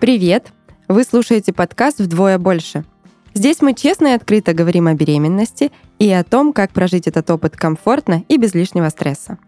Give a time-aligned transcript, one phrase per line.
[0.00, 0.52] Привет!
[0.86, 2.84] Вы слушаете подкаст «Вдвое больше».
[3.34, 7.56] Здесь мы честно и открыто говорим о беременности и о том, как прожить этот опыт
[7.56, 9.38] комфортно и без лишнего стресса.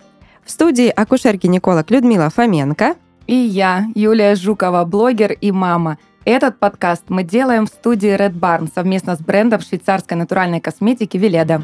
[0.44, 2.96] В студии акушер-гинеколог Людмила Фоменко
[3.28, 5.98] и я, Юлия Жукова, блогер и мама.
[6.24, 11.62] Этот подкаст мы делаем в студии Red Barn совместно с брендом швейцарской натуральной косметики Веледа.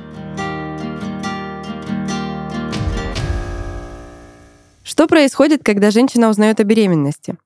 [4.84, 7.36] Что происходит, когда женщина узнает о беременности?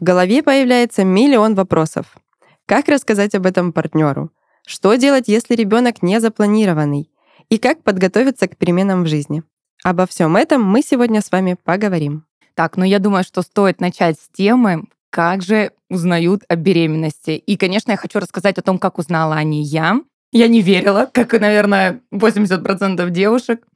[0.00, 2.16] В голове появляется миллион вопросов.
[2.64, 4.30] Как рассказать об этом партнеру?
[4.66, 7.10] Что делать, если ребенок не запланированный?
[7.50, 9.42] И как подготовиться к переменам в жизни?
[9.84, 12.24] Обо всем этом мы сегодня с вами поговорим.
[12.54, 17.32] Так, ну я думаю, что стоит начать с темы, как же узнают о беременности.
[17.32, 20.00] И, конечно, я хочу рассказать о том, как узнала о ней я.
[20.32, 23.66] Я не верила, как и, наверное, 80% девушек.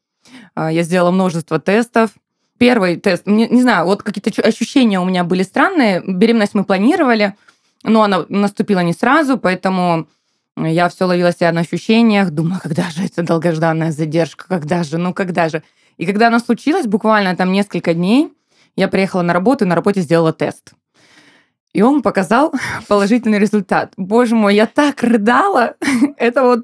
[0.54, 2.12] А, я сделала множество тестов,
[2.64, 6.02] первый тест, не, не знаю, вот какие-то ощущения у меня были странные.
[6.06, 7.34] Беременность мы планировали,
[7.82, 10.06] но она наступила не сразу, поэтому
[10.56, 15.12] я все ловила себя на ощущениях, думала, когда же это долгожданная задержка, когда же, ну
[15.12, 15.62] когда же.
[15.98, 18.32] И когда она случилась, буквально там несколько дней,
[18.76, 20.72] я приехала на работу и на работе сделала тест.
[21.74, 22.54] И он показал
[22.88, 23.92] положительный результат.
[23.98, 25.74] Боже мой, я так рыдала.
[26.16, 26.60] это вот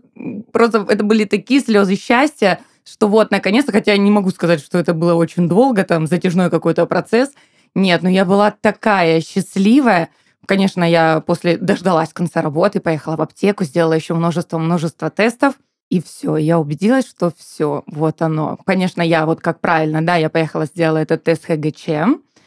[0.50, 2.58] просто, это были такие слезы счастья
[2.90, 6.50] что вот, наконец-то, хотя я не могу сказать, что это было очень долго, там, затяжной
[6.50, 7.30] какой-то процесс.
[7.74, 10.10] Нет, но я была такая счастливая.
[10.46, 15.54] Конечно, я после дождалась конца работы, поехала в аптеку, сделала еще множество-множество тестов.
[15.90, 18.58] И все, я убедилась, что все, вот оно.
[18.64, 21.88] Конечно, я вот как правильно, да, я поехала, сделала этот тест ХГЧ,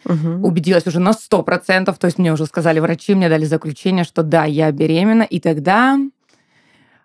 [0.06, 0.48] угу.
[0.48, 4.46] убедилась уже на 100%, то есть мне уже сказали врачи, мне дали заключение, что да,
[4.46, 6.00] я беременна, и тогда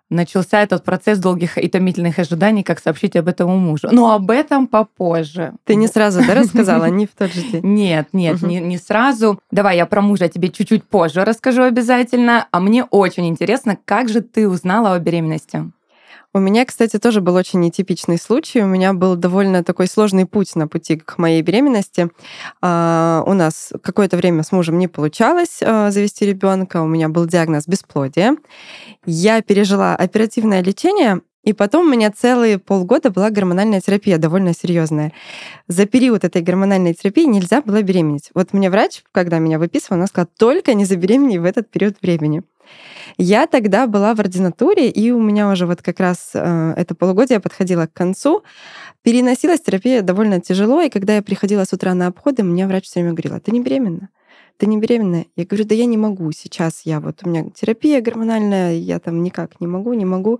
[0.09, 3.89] начался этот процесс долгих и томительных ожиданий, как сообщить об этом мужу.
[3.91, 5.53] Но об этом попозже.
[5.65, 7.61] Ты не сразу, да, рассказала, не в тот же день?
[7.63, 9.39] Нет, нет, не, не сразу.
[9.51, 12.47] Давай я про мужа тебе чуть-чуть позже расскажу обязательно.
[12.51, 15.71] А мне очень интересно, как же ты узнала о беременности?
[16.31, 18.61] У меня, кстати, тоже был очень нетипичный случай.
[18.61, 22.09] У меня был довольно такой сложный путь на пути к моей беременности.
[22.61, 26.83] А, у нас какое-то время с мужем не получалось а, завести ребенка.
[26.83, 28.37] У меня был диагноз бесплодия.
[29.07, 35.13] Я пережила оперативное лечение, и потом у меня целые полгода была гормональная терапия, довольно серьезная.
[35.67, 38.29] За период этой гормональной терапии нельзя было беременеть.
[38.35, 42.43] Вот мне врач, когда меня выписывал, он сказал, только не забеременей в этот период времени.
[43.17, 47.39] Я тогда была в ординатуре, и у меня уже вот как раз э, это полугодие
[47.39, 48.43] подходило к концу.
[49.01, 53.01] Переносилась терапия довольно тяжело, и когда я приходила с утра на обходы, мне врач все
[53.01, 54.09] время говорила, ты не беременна?
[54.57, 55.25] Ты не беременная?
[55.35, 59.23] Я говорю, да я не могу сейчас, я вот, у меня терапия гормональная, я там
[59.23, 60.39] никак не могу, не могу.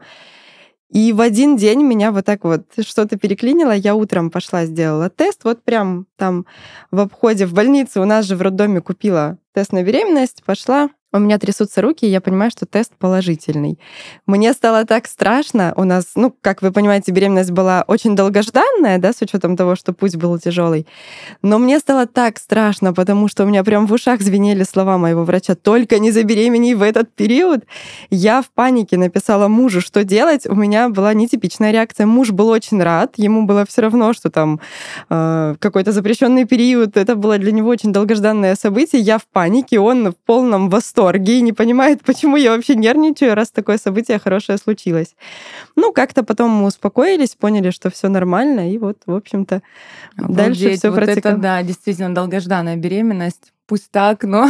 [0.90, 3.72] И в один день меня вот так вот что-то переклинило.
[3.72, 5.44] Я утром пошла, сделала тест.
[5.44, 6.48] Вот прям там
[6.90, 11.18] в обходе в больнице у нас же в роддоме купила тест на беременность, пошла, у
[11.18, 13.80] меня трясутся руки, и я понимаю, что тест положительный.
[14.28, 15.74] Мне стало так страшно.
[15.76, 19.92] У нас, ну, как вы понимаете, беременность была очень долгожданная, да, с учетом того, что
[19.92, 20.86] путь был тяжелый.
[21.42, 25.24] Но мне стало так страшно, потому что у меня прям в ушах звенели слова моего
[25.24, 27.64] врача «Только не забеременей в этот период».
[28.12, 30.46] Я в панике написала мужу, что делать.
[30.46, 32.06] У меня была нетипичная реакция.
[32.06, 34.60] Муж был очень рад, ему было все равно, что там
[35.10, 36.98] э, какой-то запрещенный период.
[36.98, 39.02] Это было для него очень долгожданное событие.
[39.02, 43.36] Я в панике, он в полном восторге восторге и не понимает, почему я вообще нервничаю,
[43.36, 45.16] раз такое событие хорошее случилось.
[45.76, 49.62] Ну, как-то потом мы успокоились, поняли, что все нормально, и вот, в общем-то,
[50.18, 51.34] Обалдеть, дальше все вот протекало.
[51.34, 53.54] Это, да, действительно долгожданная беременность.
[53.68, 54.50] Пусть так, но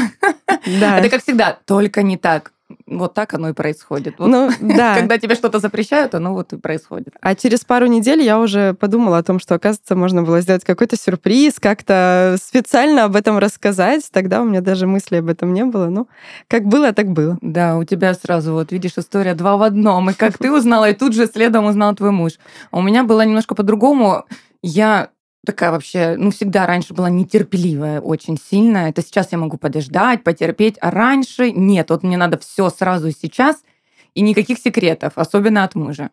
[0.80, 1.00] да.
[1.00, 2.52] это как всегда, только не так
[2.90, 4.16] вот так оно и происходит.
[4.18, 4.96] Вот ну, да.
[4.96, 7.16] Когда тебе что-то запрещают, оно вот и происходит.
[7.22, 10.98] А через пару недель я уже подумала о том, что, оказывается, можно было сделать какой-то
[10.98, 14.10] сюрприз, как-то специально об этом рассказать.
[14.12, 15.88] Тогда у меня даже мысли об этом не было.
[15.88, 16.08] Ну,
[16.48, 17.38] как было, так было.
[17.42, 20.10] Да, у тебя сразу, вот видишь, история два в одном.
[20.10, 22.34] И как ты узнала, и тут же следом узнал твой муж.
[22.72, 24.26] А у меня было немножко по-другому.
[24.62, 25.10] Я
[25.46, 28.90] такая вообще, ну, всегда раньше была нетерпеливая очень сильно.
[28.90, 31.90] Это сейчас я могу подождать, потерпеть, а раньше нет.
[31.90, 33.64] Вот мне надо все сразу и сейчас,
[34.14, 36.10] и никаких секретов, особенно от мужа.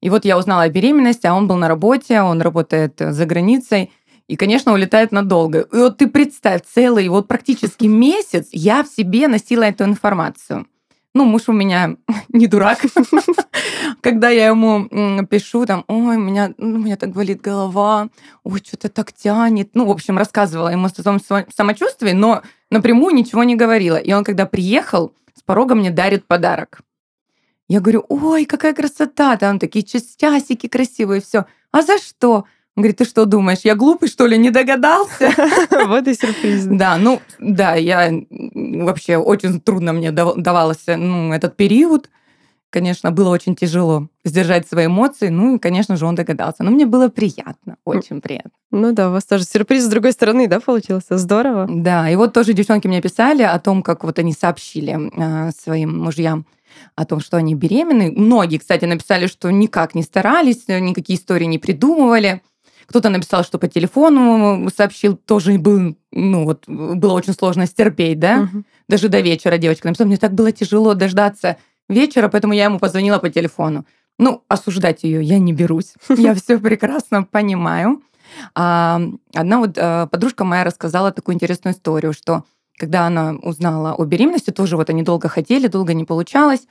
[0.00, 3.90] И вот я узнала о беременности, а он был на работе, он работает за границей,
[4.28, 5.62] и, конечно, улетает надолго.
[5.72, 10.66] И вот ты представь, целый вот практически месяц я в себе носила эту информацию.
[11.12, 11.96] Ну, муж у меня
[12.28, 12.80] не дурак.
[14.00, 14.88] Когда я ему
[15.26, 18.08] пишу, там, ой, у меня, ну, у меня так болит голова,
[18.44, 19.70] ой, что-то так тянет.
[19.74, 21.20] Ну, в общем, рассказывала ему о своем
[21.54, 23.96] самочувствии, но напрямую ничего не говорила.
[23.96, 26.80] И он, когда приехал, с порога мне дарит подарок.
[27.68, 31.46] Я говорю, ой, какая красота, там такие часики красивые, все.
[31.70, 32.44] А за что?
[32.76, 35.30] Он говорит, ты что думаешь, я глупый, что ли, не догадался?
[35.86, 36.66] Вот и сюрприз.
[36.66, 42.08] Да, ну, да, я вообще очень трудно мне давался ну, этот период.
[42.70, 45.28] Конечно, было очень тяжело сдержать свои эмоции.
[45.28, 46.62] Ну, и, конечно же, он догадался.
[46.62, 48.52] Но мне было приятно, очень приятно.
[48.70, 51.18] Ну да, у вас тоже сюрприз с другой стороны, да, получился?
[51.18, 51.66] Здорово.
[51.68, 55.98] Да, и вот тоже девчонки мне писали о том, как вот они сообщили э, своим
[55.98, 56.46] мужьям
[56.94, 58.12] о том, что они беременны.
[58.12, 62.42] Многие, кстати, написали, что никак не старались, никакие истории не придумывали.
[62.90, 68.48] Кто-то написал, что по телефону сообщил, тоже был, ну вот, было очень сложно стерпеть, да?
[68.52, 68.64] Угу.
[68.88, 71.56] Даже до вечера девочка написала, мне так было тяжело дождаться
[71.88, 73.86] вечера, поэтому я ему позвонила по телефону.
[74.18, 75.94] Ну, осуждать ее я не берусь.
[76.08, 78.02] Я все прекрасно понимаю.
[78.56, 79.00] А,
[79.36, 82.42] одна вот а, подружка моя рассказала такую интересную историю, что
[82.76, 86.66] когда она узнала о беременности, тоже вот они долго хотели, долго не получалось.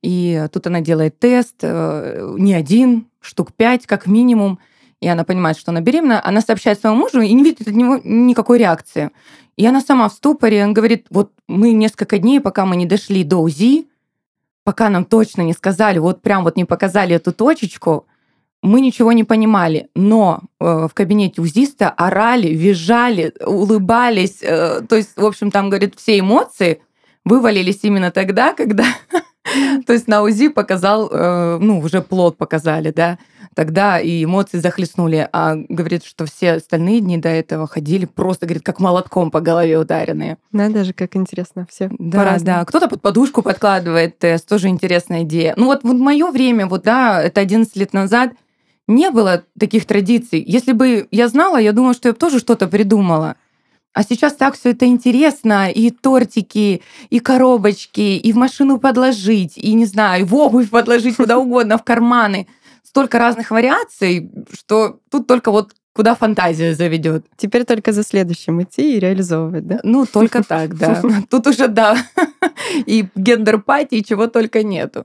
[0.00, 4.60] И тут она делает тест, э, не один, штук пять как минимум
[5.00, 8.00] и она понимает, что она беременна, она сообщает своему мужу и не видит от него
[8.04, 9.10] никакой реакции.
[9.56, 13.24] И она сама в ступоре, он говорит, вот мы несколько дней, пока мы не дошли
[13.24, 13.86] до УЗИ,
[14.64, 18.06] пока нам точно не сказали, вот прям вот не показали эту точечку,
[18.62, 25.16] мы ничего не понимали, но э, в кабинете УЗИста орали, визжали, улыбались, э, то есть,
[25.16, 26.82] в общем, там, говорит, все эмоции
[27.24, 28.84] вывалились именно тогда, когда,
[29.86, 33.18] то есть на УЗИ показал, э, ну, уже плод показали, да,
[33.54, 35.28] тогда и эмоции захлестнули.
[35.32, 39.78] А говорит, что все остальные дни до этого ходили просто, говорит, как молотком по голове
[39.78, 40.38] ударенные.
[40.52, 41.66] Надо же, как интересно.
[41.70, 42.64] Все Да, да.
[42.64, 45.54] Кто-то под подушку подкладывает тест, тоже интересная идея.
[45.56, 48.32] Ну вот, вот мое время, вот да, это 11 лет назад,
[48.86, 50.42] не было таких традиций.
[50.46, 53.36] Если бы я знала, я думаю, что я бы тоже что-то придумала.
[53.92, 59.74] А сейчас так все это интересно, и тортики, и коробочки, и в машину подложить, и
[59.74, 62.46] не знаю, и в обувь подложить куда угодно, в карманы
[62.90, 67.26] столько разных вариаций, что тут только вот куда фантазия заведет.
[67.36, 69.80] Теперь только за следующим идти и реализовывать, да?
[69.82, 71.02] Ну, только так, да.
[71.28, 71.94] Тут уже, да,
[72.86, 75.04] и gender party, и чего только нету.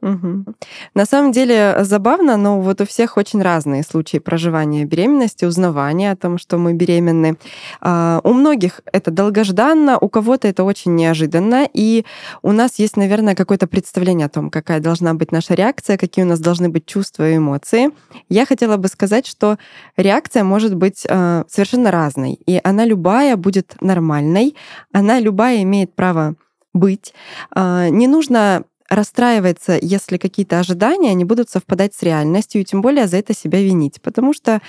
[0.94, 6.15] На самом деле забавно, но вот у всех очень разные случаи проживания беременности, узнавания о
[6.15, 7.36] том, что мы беременны.
[7.81, 12.06] А, у многих это долгожданно, у кого-то это очень неожиданно, и
[12.41, 16.27] у нас есть, наверное, какое-то представление о том, какая должна быть наша реакция, какие у
[16.27, 17.89] нас должны быть чувства и эмоции.
[18.30, 19.57] Я хотела бы сказать, что
[19.98, 24.56] реакция может быть э, совершенно разной, и она любая будет нормальной,
[24.94, 26.36] она любая имеет право
[26.74, 27.14] быть.
[27.56, 33.08] Э, не нужно расстраивается, если какие-то ожидания не будут совпадать с реальностью, и тем более
[33.08, 34.02] за это себя винить.
[34.02, 34.62] Потому что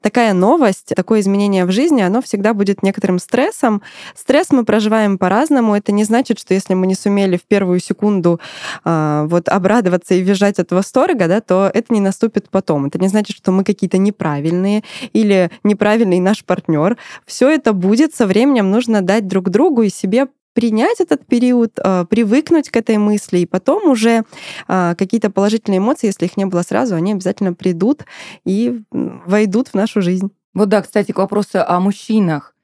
[0.00, 3.82] такая новость, такое изменение в жизни, оно всегда будет некоторым стрессом.
[4.14, 5.74] Стресс мы проживаем по-разному.
[5.74, 8.40] Это не значит, что если мы не сумели в первую секунду
[8.84, 12.86] э, вот обрадоваться и визжать от восторга, да, то это не наступит потом.
[12.86, 14.82] Это не значит, что мы какие-то неправильные
[15.12, 16.96] или неправильный наш партнер.
[17.26, 22.04] Все это будет со временем нужно дать друг другу и себе принять этот период, а,
[22.04, 24.24] привыкнуть к этой мысли, и потом уже
[24.66, 28.06] а, какие-то положительные эмоции, если их не было сразу, они обязательно придут
[28.44, 30.32] и войдут в нашу жизнь.
[30.54, 32.56] Вот да, кстати, к вопросу о мужчинах.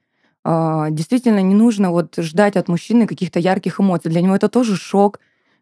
[0.43, 4.11] А, действительно, не нужно вот ждать от мужчины каких-то ярких эмоций.
[4.11, 5.21] Для него это тоже шок,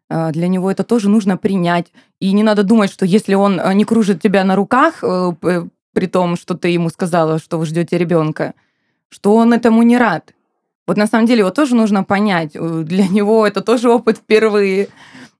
[0.09, 1.91] для него это тоже нужно принять.
[2.19, 5.33] И не надо думать, что если он не кружит тебя на руках, э,
[5.93, 8.55] при том, что ты ему сказала, что вы ждете ребенка,
[9.09, 10.33] что он этому не рад.
[10.85, 12.51] Вот на самом деле его тоже нужно понять.
[12.55, 14.89] Э, для него это тоже опыт впервые.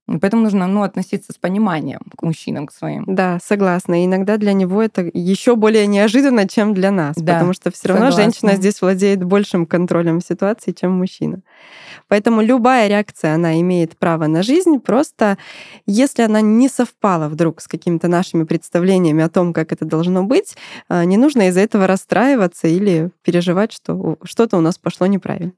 [0.05, 3.05] Поэтому нужно ну, относиться с пониманием к мужчинам, к своим.
[3.07, 4.01] Да, согласна.
[4.01, 7.15] И иногда для него это еще более неожиданно, чем для нас.
[7.15, 8.23] Да, потому что все равно согласна.
[8.23, 11.41] женщина здесь владеет большим контролем ситуации, чем мужчина.
[12.09, 14.79] Поэтому любая реакция, она имеет право на жизнь.
[14.79, 15.37] Просто
[15.85, 20.57] если она не совпала вдруг с какими-то нашими представлениями о том, как это должно быть,
[20.89, 25.53] э, не нужно из-за этого расстраиваться или переживать, что что-то у нас пошло неправильно.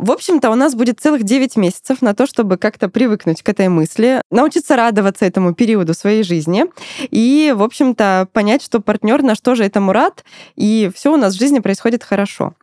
[0.00, 3.68] В общем-то, у нас будет целых 9 месяцев на то, чтобы как-то привыкнуть к этой
[3.68, 6.64] мысли, научиться радоваться этому периоду своей жизни
[7.10, 10.24] и, в общем-то, понять, что партнер наш тоже этому рад,
[10.56, 12.54] и все у нас в жизни происходит хорошо.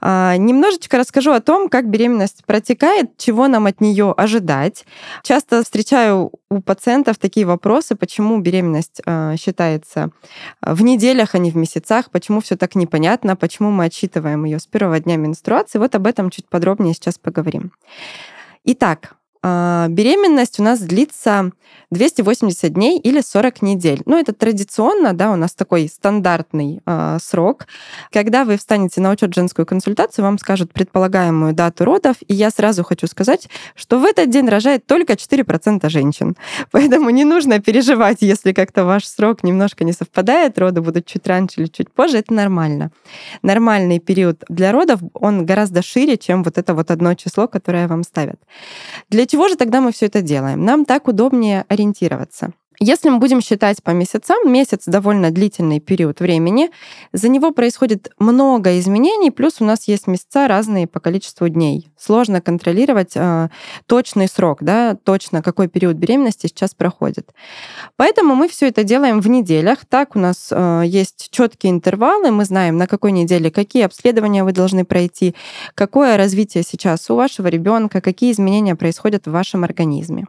[0.00, 4.86] А, немножечко расскажу о том, как беременность протекает, чего нам от нее ожидать.
[5.22, 10.10] Часто встречаю у пациентов такие вопросы, почему беременность а, считается
[10.60, 14.66] в неделях, а не в месяцах, почему все так непонятно, почему мы отсчитываем ее с
[14.66, 15.78] первого дня менструации.
[15.78, 17.72] Вот об этом чуть подробнее сейчас поговорим.
[18.64, 19.15] Итак, А,
[19.88, 21.52] беременность у нас длится
[21.90, 24.02] 280 дней или 40 недель.
[24.06, 27.66] Ну, это традиционно, да, у нас такой стандартный э, срок.
[28.10, 32.82] Когда вы встанете на учет женскую консультацию, вам скажут предполагаемую дату родов, и я сразу
[32.82, 36.36] хочу сказать, что в этот день рожает только 4% женщин.
[36.72, 41.60] Поэтому не нужно переживать, если как-то ваш срок немножко не совпадает, роды будут чуть раньше
[41.60, 42.90] или чуть позже, это нормально.
[43.42, 48.02] Нормальный период для родов, он гораздо шире, чем вот это вот одно число, которое вам
[48.02, 48.40] ставят.
[49.08, 50.64] Для чего же тогда мы все это делаем?
[50.64, 52.54] Нам так удобнее ориентироваться.
[52.78, 56.70] Если мы будем считать по месяцам, месяц довольно длительный период времени,
[57.12, 61.90] за него происходит много изменений, плюс у нас есть месяца разные по количеству дней.
[61.98, 63.48] Сложно контролировать э,
[63.86, 67.32] точный срок, да, точно какой период беременности сейчас проходит.
[67.96, 69.86] Поэтому мы все это делаем в неделях.
[69.88, 74.52] Так у нас э, есть четкие интервалы, мы знаем, на какой неделе какие обследования вы
[74.52, 75.34] должны пройти,
[75.74, 80.26] какое развитие сейчас у вашего ребенка, какие изменения происходят в вашем организме.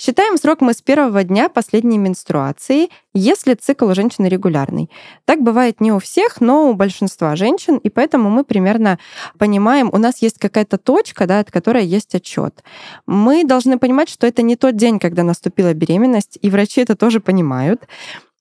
[0.00, 4.88] Считаем срок мы с первого дня последней менструации, если цикл у женщины регулярный.
[5.26, 8.98] Так бывает не у всех, но у большинства женщин, и поэтому мы примерно
[9.36, 12.64] понимаем, у нас есть какая-то точка, да, от которой есть отчет.
[13.06, 17.20] Мы должны понимать, что это не тот день, когда наступила беременность, и врачи это тоже
[17.20, 17.86] понимают.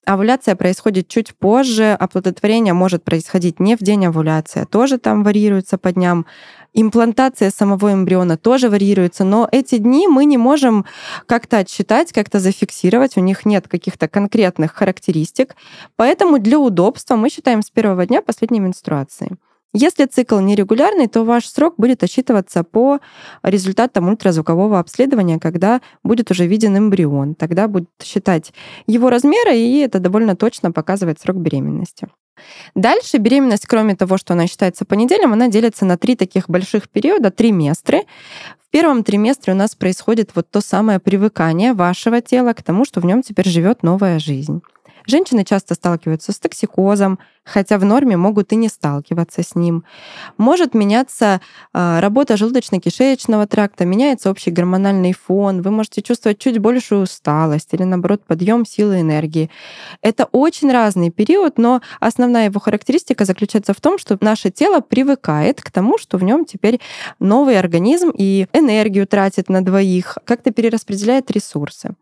[0.05, 5.77] Овуляция происходит чуть позже, оплодотворение может происходить не в день овуляции, а тоже там варьируется
[5.77, 6.25] по дням.
[6.79, 10.85] Имплантация самого эмбриона тоже варьируется, но эти дни мы не можем
[11.25, 15.55] как-то отсчитать, как-то зафиксировать, у них нет каких-то конкретных характеристик,
[15.95, 19.37] поэтому для удобства мы считаем с первого дня последней менструации.
[19.73, 22.99] Если цикл нерегулярный, то ваш срок будет отсчитываться по
[23.43, 27.35] результатам ультразвукового обследования, когда будет уже виден эмбрион.
[27.35, 28.53] Тогда будет считать
[28.87, 32.07] его размеры, и это довольно точно показывает срок беременности.
[32.75, 36.89] Дальше беременность, кроме того, что она считается по неделям, она делится на три таких больших
[36.89, 38.03] периода, триместры.
[38.65, 42.99] В первом триместре у нас происходит вот то самое привыкание вашего тела к тому, что
[42.99, 44.61] в нем теперь живет новая жизнь.
[45.07, 49.85] Женщины часто сталкиваются с токсикозом, хотя в норме могут и не сталкиваться с ним.
[50.37, 51.39] Может меняться
[51.73, 57.83] а, работа желудочно-кишечного тракта, меняется общий гормональный фон, вы можете чувствовать чуть большую усталость или,
[57.83, 59.49] наоборот, подъем силы энергии.
[60.01, 65.61] Это очень разный период, но основная его характеристика заключается в том, что наше тело привыкает
[65.61, 66.81] к тому, что в нем теперь
[67.19, 71.95] новый организм и энергию тратит на двоих, как-то перераспределяет ресурсы.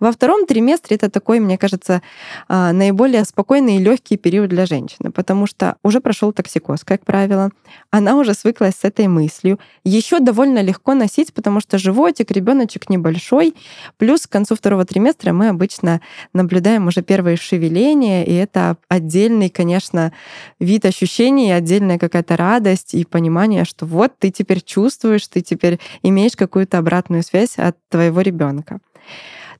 [0.00, 2.00] Во втором триместре это такой, мне кажется,
[2.48, 7.50] наиболее спокойный и легкий период для женщин женщины, потому что уже прошел токсикоз, как правило.
[7.90, 9.58] Она уже свыклась с этой мыслью.
[9.84, 13.54] Еще довольно легко носить, потому что животик, ребеночек небольшой.
[13.98, 16.00] Плюс к концу второго триместра мы обычно
[16.32, 20.12] наблюдаем уже первые шевеления, и это отдельный, конечно,
[20.60, 26.36] вид ощущений, отдельная какая-то радость и понимание, что вот ты теперь чувствуешь, ты теперь имеешь
[26.36, 28.78] какую-то обратную связь от твоего ребенка.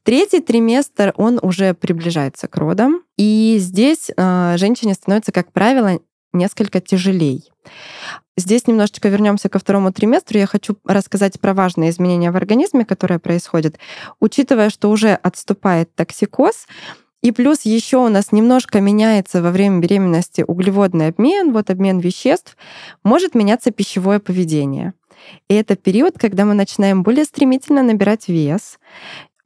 [0.07, 5.99] Третий триместр, он уже приближается к родам, и здесь э, женщине становится, как правило,
[6.33, 7.51] несколько тяжелей.
[8.37, 10.39] Здесь немножечко вернемся ко второму триместру.
[10.39, 13.81] Я хочу рассказать про важные изменения в организме, которые происходят.
[14.21, 16.69] Учитывая, что уже отступает токсикоз,
[17.21, 22.57] и плюс еще у нас немножко меняется во время беременности углеводный обмен, вот обмен веществ,
[23.03, 24.95] может меняться пищевое поведение.
[25.49, 28.79] И это период, когда мы начинаем более стремительно набирать вес,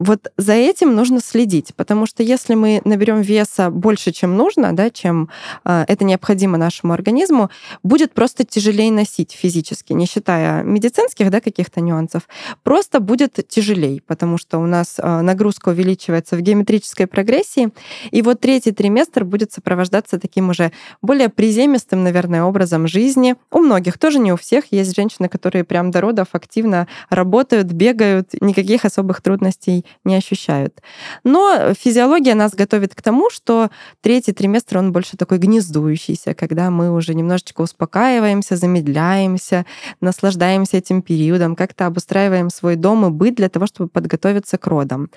[0.01, 4.89] вот за этим нужно следить, потому что если мы наберем веса больше, чем нужно, да,
[4.89, 5.29] чем
[5.65, 7.51] э, это необходимо нашему организму,
[7.83, 12.23] будет просто тяжелее носить физически, не считая медицинских да, каких-то нюансов.
[12.63, 17.69] Просто будет тяжелее, потому что у нас э, нагрузка увеличивается в геометрической прогрессии,
[18.11, 23.37] и вот третий триместр будет сопровождаться таким уже более приземистым, наверное, образом жизни.
[23.51, 28.31] У многих, тоже не у всех, есть женщины, которые прям до родов активно работают, бегают,
[28.41, 30.81] никаких особых трудностей не ощущают.
[31.25, 33.71] Но физиология нас готовит к тому, что
[34.01, 39.67] третий триместр, он больше такой гнездующийся, когда мы уже немножечко успокаиваемся, замедляемся,
[40.01, 45.11] наслаждаемся этим периодом, как-то обустраиваем свой дом и быт для того, чтобы подготовиться к родам.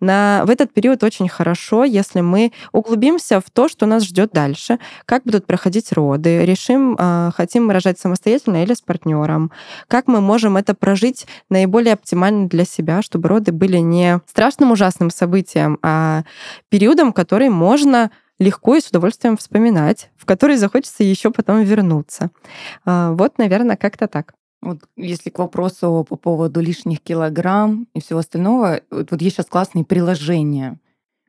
[0.00, 4.78] На, в этот период очень хорошо, если мы углубимся в то, что нас ждет дальше,
[5.06, 9.50] как будут проходить роды, решим, а, хотим мы рожать самостоятельно или с партнером,
[9.88, 15.10] как мы можем это прожить наиболее оптимально для себя, чтобы роды были не страшным ужасным
[15.10, 16.24] событием, а
[16.68, 22.30] периодом, который можно легко и с удовольствием вспоминать, в который захочется еще потом вернуться.
[22.84, 24.34] А, вот, наверное, как-то так.
[24.62, 29.46] Вот если к вопросу по поводу лишних килограмм и всего остального, вот, вот есть сейчас
[29.46, 30.78] классные приложения,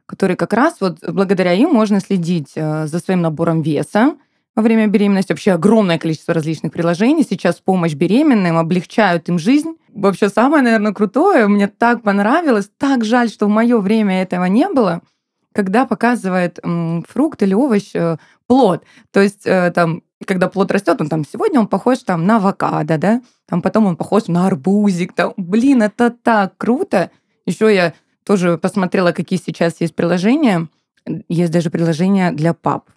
[0.05, 4.17] которые как раз вот благодаря им можно следить э, за своим набором веса,
[4.55, 5.31] во время беременности.
[5.31, 9.75] Вообще огромное количество различных приложений сейчас помощь беременным облегчают им жизнь.
[9.93, 14.67] вообще самое, наверное, крутое, мне так понравилось, так жаль, что в мое время этого не
[14.69, 15.01] было,
[15.53, 18.17] когда показывает м, фрукт или овощ э,
[18.47, 18.83] плод.
[19.11, 22.97] То есть э, там, когда плод растет, он там сегодня он похож там на авокадо,
[22.97, 25.13] да, там потом он похож на арбузик.
[25.13, 27.11] Там, блин, это так круто.
[27.45, 27.93] Еще я
[28.25, 30.67] тоже посмотрела, какие сейчас есть приложения.
[31.27, 32.89] Есть даже приложения для пап.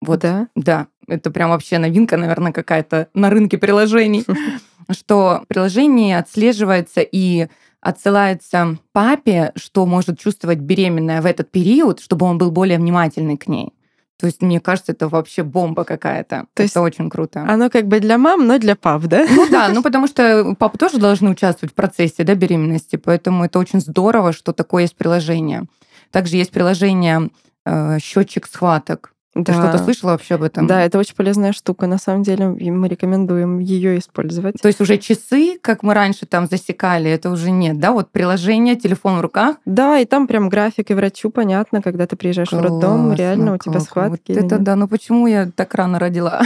[0.00, 0.48] Вот, да?
[0.56, 4.24] Да, это прям вообще новинка, наверное, какая-то на рынке приложений,
[4.90, 7.48] что приложение отслеживается и
[7.80, 13.48] отсылается папе, что может чувствовать беременная в этот период, чтобы он был более внимательный к
[13.48, 13.72] ней.
[14.20, 16.40] То есть, мне кажется, это вообще бомба какая-то.
[16.40, 17.42] То это есть очень круто.
[17.48, 19.26] Оно как бы для мам, но для пап, да?
[19.30, 23.58] Ну да, ну потому что папы тоже должны участвовать в процессе да, беременности, поэтому это
[23.58, 25.64] очень здорово, что такое есть приложение.
[26.10, 27.30] Также есть приложение
[27.64, 29.14] э, счетчик схваток.
[29.34, 29.44] Да.
[29.44, 30.66] Ты что-то слышала вообще об этом?
[30.66, 31.86] Да, это очень полезная штука.
[31.86, 34.56] На самом деле, мы рекомендуем ее использовать.
[34.60, 37.92] То есть уже часы, как мы раньше там засекали, это уже нет, да?
[37.92, 39.56] Вот приложение, телефон в руках.
[39.64, 43.54] Да, и там прям график, и врачу понятно, когда ты приезжаешь Классно, в роддом, реально
[43.54, 44.32] у тебя схватки.
[44.32, 46.42] Вот это да, ну почему я так рано родила?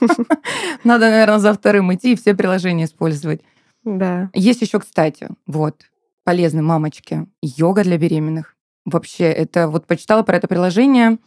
[0.84, 3.40] Надо, наверное, за вторым идти и все приложения использовать.
[3.84, 4.30] Да.
[4.32, 5.82] Есть еще, кстати, вот,
[6.24, 8.54] полезны мамочки, йога для беременных.
[8.84, 11.18] Вообще, это вот почитала про это приложение,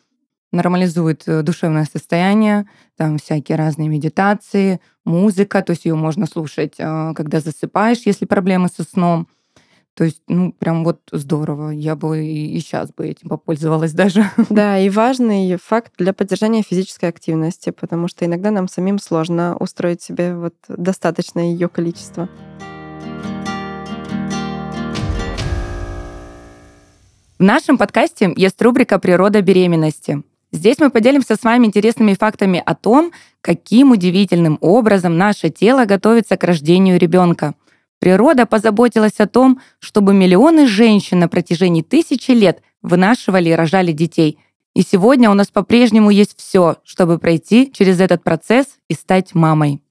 [0.51, 2.67] нормализует э, душевное состояние,
[2.98, 8.67] там всякие разные медитации, музыка, то есть ее можно слушать, э, когда засыпаешь, если проблемы
[8.67, 9.27] со сном.
[9.93, 11.72] То есть, ну, прям вот здорово.
[11.72, 14.25] Я бы и сейчас бы этим попользовалась даже.
[14.50, 20.01] Да, и важный факт для поддержания физической активности, потому что иногда нам самим сложно устроить
[20.01, 22.29] себе вот достаточное ее количество.
[27.38, 30.22] В нашем подкасте есть рубрика «Природа беременности».
[30.53, 36.36] Здесь мы поделимся с вами интересными фактами о том, каким удивительным образом наше тело готовится
[36.36, 37.55] к рождению ребенка.
[38.00, 44.39] Природа позаботилась о том, чтобы миллионы женщин на протяжении тысячи лет вынашивали и рожали детей.
[44.74, 49.81] И сегодня у нас по-прежнему есть все, чтобы пройти через этот процесс и стать мамой.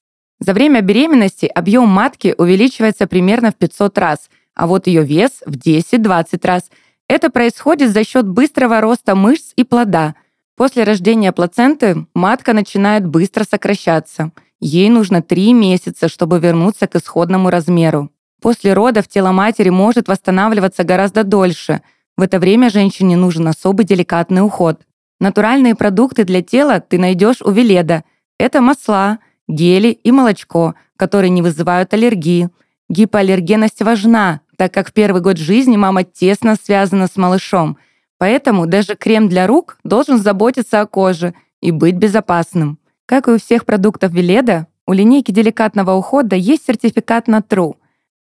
[0.41, 5.57] За время беременности объем матки увеличивается примерно в 500 раз, а вот ее вес в
[5.57, 6.71] 10-20 раз.
[7.09, 10.17] Это происходит за счет быстрого роста мышц и плода–
[10.57, 14.33] После рождения плаценты матка начинает быстро сокращаться.
[14.61, 18.11] Ей нужно 3 месяца, чтобы вернуться к исходному размеру.
[18.43, 21.83] После родов тело матери может восстанавливаться гораздо дольше.
[22.17, 24.83] В это время женщине нужен особый деликатный уход.
[25.19, 28.05] Натуральные продукты для тела ты найдешь у Веледа.
[28.39, 32.51] Это масла, гели и молочко, которые не вызывают аллергии.
[32.89, 37.79] Гипоаллергенность важна, так как в первый год жизни мама тесно связана с малышом–
[38.21, 42.79] Поэтому даже крем для рук должен заботиться о коже и быть безопасным.
[43.07, 47.77] Как и у всех продуктов Веледа, у линейки деликатного ухода есть сертификат на True.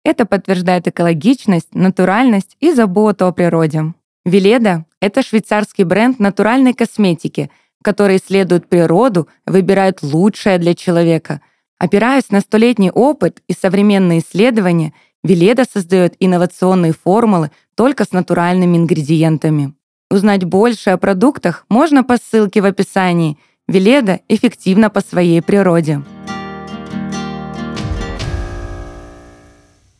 [0.04, 3.92] Это подтверждает экологичность, натуральность и заботу о природе.
[4.24, 7.50] Веледа— это швейцарский бренд натуральной косметики,
[7.82, 11.40] который исследует природу, выбирает лучшее для человека.
[11.76, 14.92] Опираясь на столетний опыт и современные исследования,
[15.24, 19.74] Веледа создает инновационные формулы только с натуральными ингредиентами.
[20.10, 23.36] Узнать больше о продуктах можно по ссылке в описании.
[23.66, 26.02] Веледа эффективна по своей природе.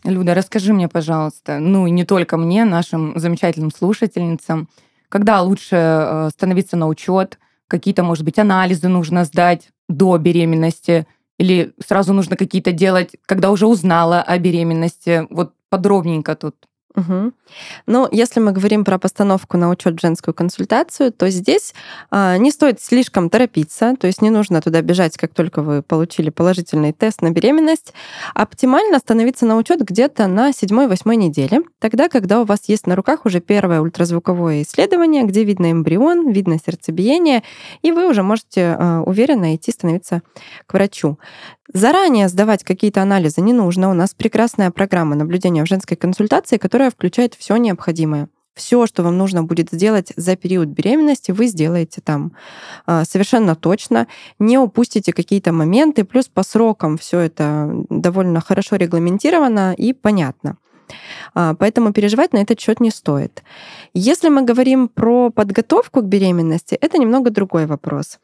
[0.05, 4.71] Люда, расскажи мне, пожалуйста, ну и не только мне, нашим замечательным слушательницам,
[5.11, 11.75] когда лучше э, становиться на учет, какие-то, может быть, анализы нужно сдать до беременности, или
[11.87, 15.27] сразу нужно какие-то делать, когда уже узнала о беременности.
[15.29, 16.57] Вот подробненько тут
[16.99, 17.33] Угу.
[17.87, 21.75] Ну, если мы говорим про постановку на учет женскую консультацию, то здесь
[22.11, 26.31] а, не стоит слишком торопиться, то есть не нужно туда бежать, как только вы получили
[26.31, 27.95] положительный тест на беременность.
[28.35, 33.25] Оптимально становиться на учет где-то на 7-8 неделе, тогда, когда у вас есть на руках
[33.25, 37.45] уже первое ультразвуковое исследование, где видно эмбрион, видно сердцебиение,
[37.83, 40.23] и вы уже можете а, уверенно идти становиться
[40.67, 41.19] к врачу.
[41.73, 43.91] Заранее сдавать какие-то анализы не нужно.
[43.91, 48.29] У нас прекрасная программа наблюдения в женской консультации, которая включает все необходимое.
[48.55, 52.33] Все, что вам нужно будет сделать за период беременности, вы сделаете там
[52.87, 54.09] а, совершенно точно.
[54.41, 56.05] Не упустите какие-то моменты.
[56.05, 60.57] Плюс по срокам все это довольно хорошо регламентировано и понятно.
[61.35, 63.45] А, поэтому переживать на этот счет не стоит.
[63.95, 68.19] Если мы говорим про подготовку к беременности, это немного другой вопрос.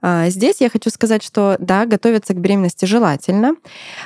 [0.00, 3.54] А, здесь я хочу сказать, что да, готовиться к беременности желательно,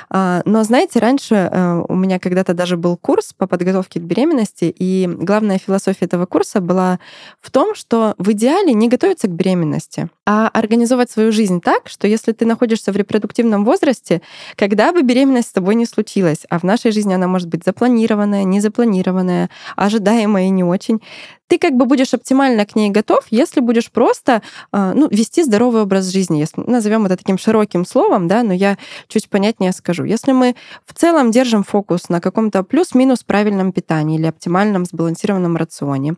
[0.09, 4.73] а, но знаете, раньше э, у меня когда-то даже был курс по подготовке к беременности,
[4.77, 6.99] и главная философия этого курса была
[7.41, 12.07] в том, что в идеале не готовиться к беременности, а организовать свою жизнь так, что
[12.07, 14.21] если ты находишься в репродуктивном возрасте,
[14.55, 18.43] когда бы беременность с тобой не случилась, а в нашей жизни она может быть запланированная,
[18.43, 21.01] незапланированная, ожидаемая и не очень,
[21.47, 25.82] ты как бы будешь оптимально к ней готов, если будешь просто а, ну, вести здоровый
[25.83, 30.03] образ жизни, если назовем это таким широким словом, да, но я чуть понятнее скажу.
[30.03, 36.15] Если мы в целом держим фокус на каком-то плюс-минус правильном питании или оптимальном сбалансированном рационе,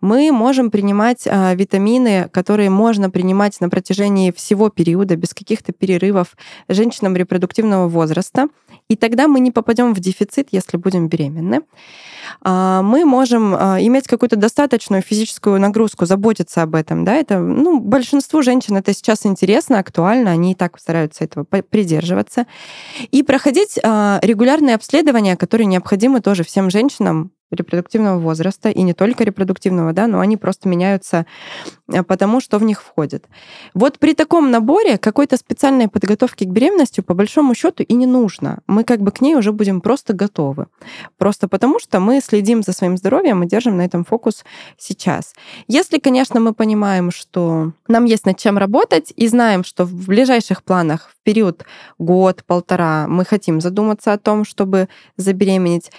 [0.00, 6.36] мы можем принимать а, витамины, которые можно принимать на протяжении всего периода без каких-то перерывов
[6.68, 8.48] женщинам репродуктивного возраста,
[8.88, 11.62] и тогда мы не попадем в дефицит, если будем беременны.
[12.42, 17.04] А, мы можем а, иметь какую-то достаточную физическую нагрузку, заботиться об этом.
[17.04, 17.14] Да?
[17.14, 22.46] Это, ну, большинству женщин это сейчас интересно, актуально, они и так стараются этого придерживаться.
[23.12, 29.24] И проходить а, регулярные обследования, которые необходимы тоже всем женщинам, репродуктивного возраста, и не только
[29.24, 31.26] репродуктивного, да, но они просто меняются
[31.88, 33.26] э, потому, что в них входит.
[33.74, 38.60] Вот при таком наборе какой-то специальной подготовки к беременности по большому счету и не нужно.
[38.66, 40.66] Мы как бы к ней уже будем просто готовы.
[41.18, 44.44] Просто потому, что мы следим за своим здоровьем и держим на этом фокус
[44.76, 45.34] сейчас.
[45.68, 50.64] Если, конечно, мы понимаем, что нам есть над чем работать, и знаем, что в ближайших
[50.64, 51.64] планах в период
[51.98, 55.90] год-полтора мы хотим задуматься о том, чтобы забеременеть,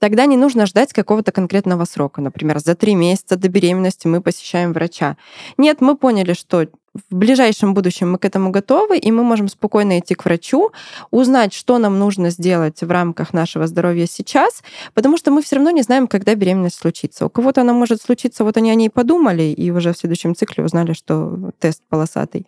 [0.00, 2.22] Тогда не нужно ждать какого-то конкретного срока.
[2.22, 5.18] Например, за три месяца до беременности мы посещаем врача.
[5.58, 10.00] Нет, мы поняли, что в ближайшем будущем мы к этому готовы, и мы можем спокойно
[10.00, 10.72] идти к врачу,
[11.10, 14.62] узнать, что нам нужно сделать в рамках нашего здоровья сейчас,
[14.94, 17.26] потому что мы все равно не знаем, когда беременность случится.
[17.26, 20.64] У кого-то она может случиться, вот они о ней подумали, и уже в следующем цикле
[20.64, 22.46] узнали, что тест полосатый.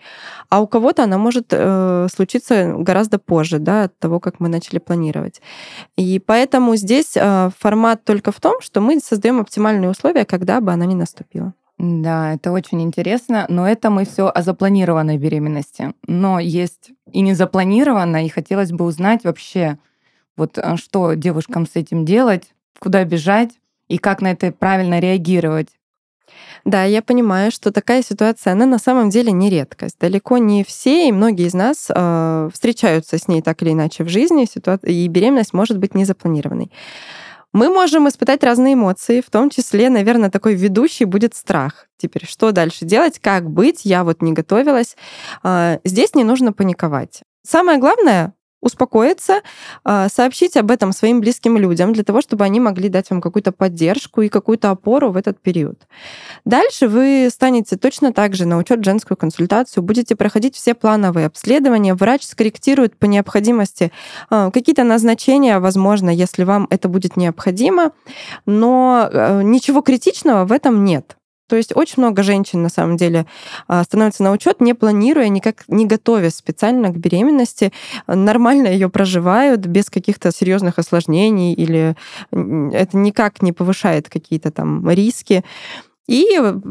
[0.49, 4.79] А у кого-то она может э, случиться гораздо позже, да, от того, как мы начали
[4.79, 5.41] планировать.
[5.97, 10.73] И поэтому здесь э, формат только в том, что мы создаем оптимальные условия, когда бы
[10.73, 11.55] она ни наступила.
[11.83, 15.95] Да, это очень интересно, но это мы все о запланированной беременности.
[16.07, 19.79] Но есть и не запланированно, и хотелось бы узнать вообще,
[20.37, 23.51] вот э, что девушкам с этим делать, куда бежать
[23.89, 25.71] и как на это правильно реагировать.
[26.65, 29.97] Да, я понимаю, что такая ситуация, она на самом деле не редкость.
[29.99, 34.09] Далеко не все, и многие из нас э, встречаются с ней так или иначе в
[34.09, 34.47] жизни,
[34.85, 36.71] и беременность может быть незапланированной.
[37.53, 41.87] Мы можем испытать разные эмоции, в том числе, наверное, такой ведущий будет страх.
[41.99, 44.97] Теперь, что дальше делать, как быть, я вот не готовилась.
[45.43, 47.23] А, здесь не нужно паниковать.
[47.47, 49.43] Самое главное успокоиться,
[49.85, 53.53] а, сообщить об этом своим близким людям для того, чтобы они могли дать вам какую-то
[53.53, 55.81] поддержку и какую-то опору в этот период.
[56.45, 61.95] Дальше вы станете точно так же на учет женскую консультацию, будете проходить все плановые обследования,
[61.95, 63.93] врач скорректирует по необходимости
[64.31, 67.93] а, какие-то назначения, возможно, если вам это будет необходимо,
[68.47, 71.17] но э, ничего критичного в этом нет.
[71.53, 73.27] То есть очень много женщин, на самом деле,
[73.69, 77.75] а, становятся на учет, не планируя, никак не готовясь специально к беременности,
[78.07, 81.95] нормально ее проживают без каких-то серьезных осложнений или
[82.31, 85.45] это никак не повышает какие-то там риски
[86.09, 86.27] и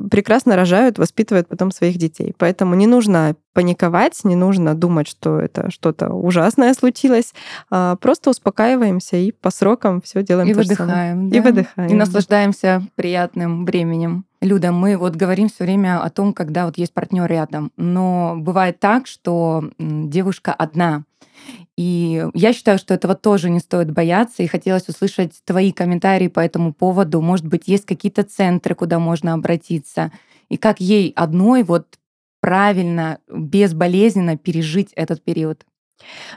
[0.09, 2.33] прекрасно рожают, воспитывают потом своих детей.
[2.39, 7.35] Поэтому не нужно паниковать, не нужно думать, что это что-то ужасное случилось.
[7.69, 10.49] А просто успокаиваемся и по срокам все делаем.
[10.49, 11.29] И выдыхаем.
[11.29, 11.37] Да?
[11.37, 11.91] И выдыхаем.
[11.91, 14.25] И наслаждаемся приятным временем.
[14.41, 18.79] Люда, мы вот говорим все время о том, когда вот есть партнер рядом, но бывает
[18.79, 21.03] так, что девушка одна,
[21.77, 26.39] и я считаю, что этого тоже не стоит бояться, и хотелось услышать твои комментарии по
[26.39, 27.21] этому поводу.
[27.21, 30.11] Может быть, есть какие-то центры, куда можно обратиться,
[30.49, 31.99] и как ей одной вот
[32.39, 35.65] правильно, безболезненно пережить этот период.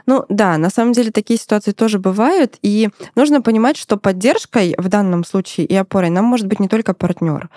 [0.05, 4.87] Ну да, на самом деле такие ситуации тоже бывают, и нужно понимать, что поддержкой в
[4.87, 7.49] данном случае и опорой нам может быть не только партнер.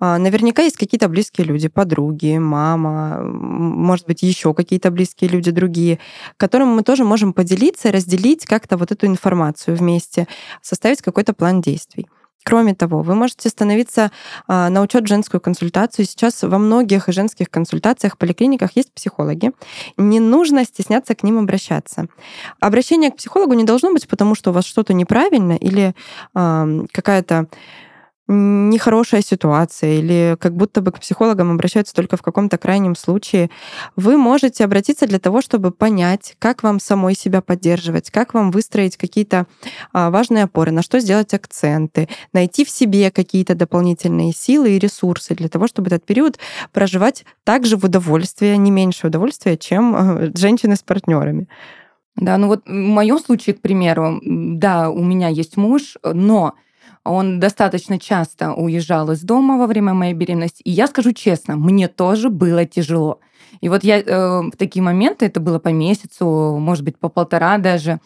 [0.00, 5.98] А, наверняка есть какие-то близкие люди, подруги, мама, может быть, еще какие-то близкие люди другие,
[6.36, 10.26] которым мы тоже можем поделиться, разделить как-то вот эту информацию вместе,
[10.62, 12.06] составить какой-то план действий.
[12.46, 14.12] Кроме того, вы можете становиться
[14.46, 16.06] а, на учет женскую консультацию.
[16.06, 19.50] Сейчас во многих женских консультациях, поликлиниках есть психологи.
[19.96, 22.06] Не нужно стесняться к ним обращаться.
[22.60, 25.96] Обращение к психологу не должно быть потому, что у вас что-то неправильно или
[26.34, 27.48] какая-то
[28.28, 33.50] нехорошая ситуация или как будто бы к психологам обращаются только в каком-то крайнем случае,
[33.94, 38.96] вы можете обратиться для того, чтобы понять, как вам самой себя поддерживать, как вам выстроить
[38.96, 39.46] какие-то
[39.92, 45.34] а, важные опоры, на что сделать акценты, найти в себе какие-то дополнительные силы и ресурсы
[45.34, 46.38] для того, чтобы этот период
[46.72, 51.48] проживать также в удовольствии, не меньше удовольствия, чем а, женщины с партнерами.
[52.16, 56.54] Да, ну вот в моем случае, к примеру, да, у меня есть муж, но
[57.06, 60.62] он достаточно часто уезжал из дома во время моей беременности.
[60.62, 63.20] И я скажу честно, мне тоже было тяжело.
[63.60, 67.58] И вот я э, в такие моменты, это было по месяцу, может быть, по полтора
[67.58, 68.00] даже,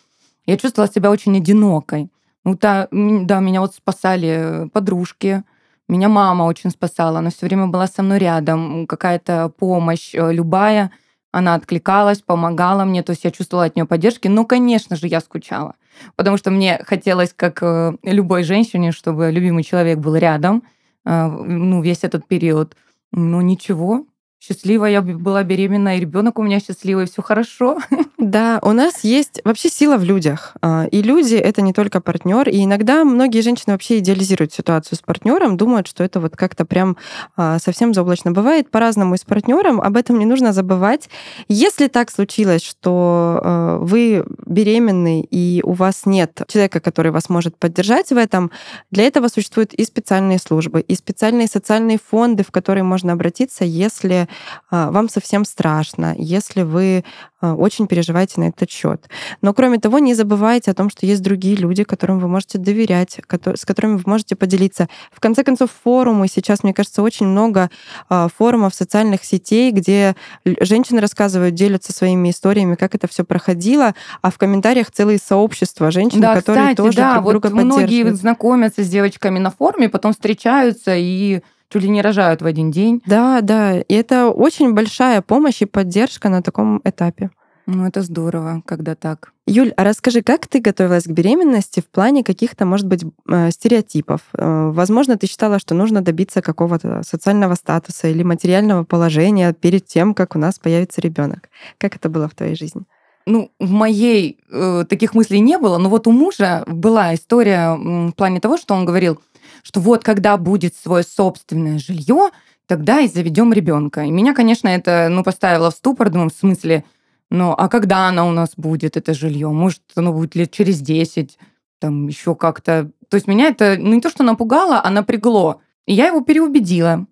[0.46, 2.10] я чувствовала себя очень одинокой.
[2.44, 5.42] Ну, да, да, меня вот спасали подружки,
[5.88, 10.90] меня мама очень спасала, она все время была со мной рядом, какая-то помощь э, любая–
[11.32, 14.28] она откликалась, помогала мне, то есть я чувствовала от нее поддержки.
[14.28, 15.74] Но, конечно же, я скучала,
[16.16, 20.62] потому что мне хотелось, как э, любой женщине, чтобы любимый человек был рядом,
[21.04, 22.76] э, ну, весь этот период.
[23.12, 24.06] Но ничего,
[24.40, 27.78] счастлива я была беременна, и ребенок у меня счастливый, все хорошо.
[28.22, 30.54] Да, у нас есть вообще сила в людях.
[30.60, 32.50] А, и люди это не только партнер.
[32.50, 36.98] И иногда многие женщины вообще идеализируют ситуацию с партнером, думают, что это вот как-то прям
[37.34, 38.30] а, совсем заоблачно.
[38.30, 41.08] Бывает по-разному и с партнером, об этом не нужно забывать.
[41.48, 47.56] Если так случилось, что а, вы беременны и у вас нет человека, который вас может
[47.56, 48.50] поддержать в этом,
[48.90, 54.28] для этого существуют и специальные службы, и специальные социальные фонды, в которые можно обратиться, если
[54.70, 57.04] вам совсем страшно, если вы
[57.40, 59.08] а, очень переживаете на этот счет.
[59.40, 63.18] Но кроме того, не забывайте о том, что есть другие люди, которым вы можете доверять,
[63.54, 64.88] с которыми вы можете поделиться.
[65.10, 67.70] В конце концов, форумы сейчас, мне кажется, очень много
[68.10, 74.30] а, форумов социальных сетей, где женщины рассказывают, делятся своими историями, как это все проходило, а
[74.30, 78.84] в комментариях целые сообщества женщин, да, которые кстати, тоже да, друг вот друга многие знакомятся
[78.84, 81.40] с девочками на форуме, потом встречаются и
[81.70, 83.02] чуть ли не рожают в один день.
[83.06, 83.80] Да, да.
[83.80, 87.30] И это очень большая помощь и поддержка на таком этапе.
[87.66, 89.32] Ну, это здорово, когда так.
[89.46, 94.22] Юль, а расскажи, как ты готовилась к беременности в плане каких-то, может быть, э, стереотипов?
[94.32, 100.14] Э, возможно, ты считала, что нужно добиться какого-то социального статуса или материального положения перед тем,
[100.14, 101.48] как у нас появится ребенок.
[101.78, 102.82] Как это было в твоей жизни?
[103.26, 108.12] Ну, в моей э, таких мыслей не было, но вот у мужа была история в
[108.12, 109.20] плане того, что он говорил,
[109.62, 112.30] что вот когда будет свое собственное жилье,
[112.66, 114.02] тогда и заведем ребенка.
[114.02, 116.84] И меня, конечно, это ну, поставило в ступор, думаю, в смысле,
[117.30, 119.48] ну, а когда она у нас будет, это жилье?
[119.48, 121.38] Может, оно будет лет через 10,
[121.78, 122.90] там еще как-то.
[123.08, 125.60] То есть меня это ну, не то, что напугало, а напрягло.
[125.86, 127.06] И я его переубедила.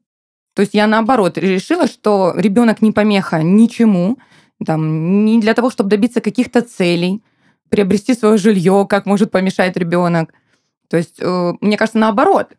[0.54, 4.18] То есть я наоборот решила, что ребенок не помеха ничему,
[4.64, 7.22] там, не для того, чтобы добиться каких-то целей,
[7.68, 10.32] приобрести свое жилье, как может помешать ребенок.
[10.88, 12.52] То есть, э, мне кажется, наоборот,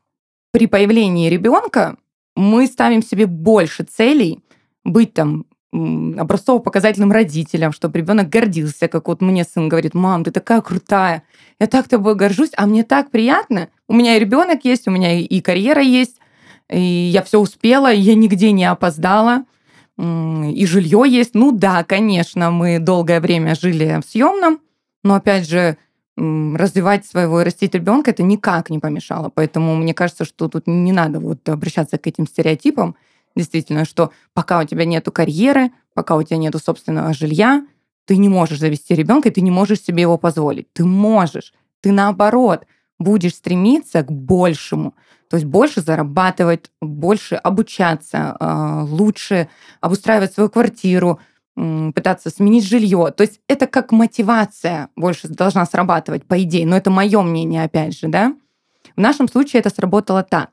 [0.52, 1.98] при появлении ребенка
[2.36, 4.39] мы ставим себе больше целей
[4.84, 10.62] быть там образцово-показательным родителем, чтобы ребенок гордился, как вот мне сын говорит, мам, ты такая
[10.62, 11.24] крутая,
[11.60, 13.70] я так тобой горжусь, а мне так приятно.
[13.88, 16.18] У меня и ребенок есть, у меня и карьера есть,
[16.72, 19.46] и я все успела, я нигде не опоздала,
[19.98, 21.36] и жилье есть.
[21.36, 24.62] Ну да, конечно, мы долгое время жили в съемном,
[25.04, 25.78] но опять же,
[26.55, 29.29] развивать своего и растить ребенка это никак не помешало.
[29.29, 32.95] Поэтому мне кажется, что тут не надо вот обращаться к этим стереотипам.
[33.36, 37.65] Действительно, что пока у тебя нету карьеры, пока у тебя нету собственного жилья,
[38.05, 40.71] ты не можешь завести ребенка, и ты не можешь себе его позволить.
[40.73, 41.53] Ты можешь.
[41.82, 42.65] Ты наоборот
[42.97, 44.95] будешь стремиться к большему.
[45.29, 49.47] То есть больше зарабатывать, больше обучаться, а, лучше
[49.79, 51.19] обустраивать свою квартиру,
[51.93, 53.12] пытаться сменить жилье.
[53.15, 56.65] То есть это как мотивация больше должна срабатывать, по идее.
[56.65, 58.34] Но это мое мнение, опять же, да.
[58.95, 60.52] В нашем случае это сработало так.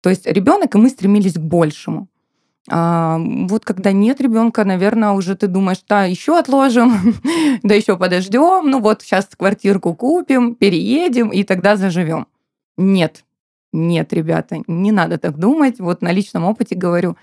[0.00, 2.08] То есть ребенок, и мы стремились к большему.
[2.70, 7.14] А, вот когда нет ребенка, наверное, уже ты думаешь, да, еще отложим,
[7.62, 12.26] да еще подождем, ну вот сейчас квартирку купим, переедем и тогда заживем.
[12.76, 13.24] Нет,
[13.72, 15.78] нет, ребята, не надо так думать.
[15.78, 17.16] Вот на личном опыте говорю,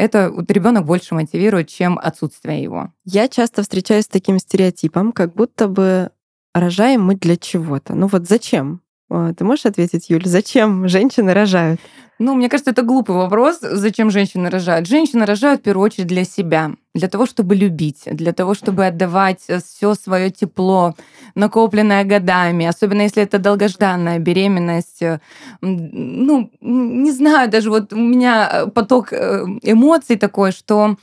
[0.00, 2.92] это вот ребенок больше мотивирует, чем отсутствие его.
[3.04, 6.10] Я часто встречаюсь с таким стереотипом, как будто бы
[6.54, 7.94] рожаем мы для чего-то.
[7.94, 8.80] Ну вот зачем?
[9.08, 11.80] Ты можешь ответить, Юль, зачем женщины рожают?
[12.18, 14.86] Ну, мне кажется, это глупый вопрос, зачем женщины рожают.
[14.86, 19.44] Женщины рожают в первую очередь для себя, для того, чтобы любить, для того, чтобы отдавать
[19.48, 20.94] э, все свое тепло,
[21.34, 25.02] накопленное годами, особенно если это долгожданная беременность.
[25.02, 25.20] Э,
[25.60, 30.96] ну, не знаю, даже вот у меня э, поток эмоций такой, что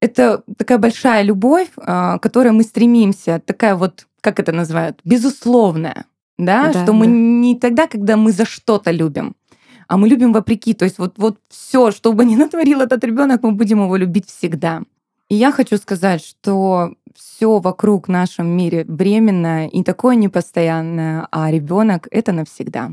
[0.00, 6.06] это такая большая любовь, к которой мы стремимся, такая вот, как это называют, безусловная,
[6.38, 6.92] да, да что да.
[6.92, 9.34] мы не тогда, когда мы за что-то любим,
[9.90, 10.72] а мы любим вопреки.
[10.72, 14.28] То есть вот, вот все, что бы ни натворил этот ребенок, мы будем его любить
[14.28, 14.82] всегда.
[15.28, 21.50] И я хочу сказать, что все вокруг в нашем мире временное и такое непостоянное, а
[21.50, 22.92] ребенок это навсегда.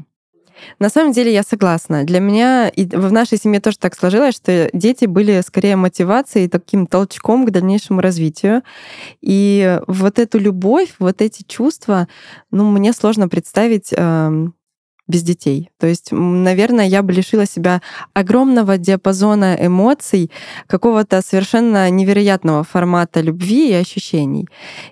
[0.79, 2.03] На самом деле я согласна.
[2.03, 6.88] Для меня и в нашей семье тоже так сложилось, что дети были скорее мотивацией, таким
[6.88, 8.63] толчком к дальнейшему развитию.
[9.21, 12.07] И вот эту любовь, вот эти чувства,
[12.49, 14.55] ну, мне сложно представить эм,
[15.07, 15.69] без детей.
[15.79, 17.81] То есть, наверное, я бы лишила себя
[18.13, 20.31] огромного диапазона эмоций,
[20.67, 24.47] какого-то совершенно невероятного формата любви и ощущений.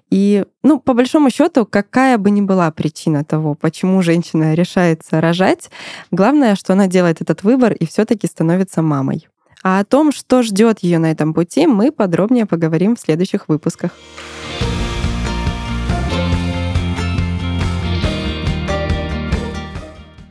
[0.09, 5.69] И, ну, по большому счету, какая бы ни была причина того, почему женщина решается рожать,
[6.11, 9.27] главное, что она делает этот выбор и все-таки становится мамой.
[9.63, 13.91] А о том, что ждет ее на этом пути, мы подробнее поговорим в следующих выпусках.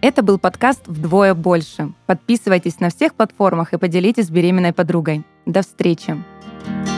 [0.04, 1.94] Это был подкаст «Вдвое больше».
[2.04, 5.24] Подписывайтесь на всех платформах и поделитесь с беременной подругой.
[5.46, 6.22] До встречи!
[6.66, 6.93] thank you